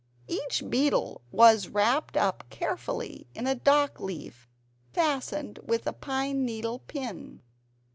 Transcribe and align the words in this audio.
Each 0.27 0.67
beetle 0.67 1.21
was 1.31 1.67
wrapped 1.69 2.17
up 2.17 2.45
carefully 2.49 3.27
in 3.35 3.45
a 3.45 3.53
dockleaf, 3.55 4.47
fastened 4.93 5.59
with 5.63 5.85
a 5.85 5.93
pine 5.93 6.43
needle 6.43 6.79
pin. 6.79 7.43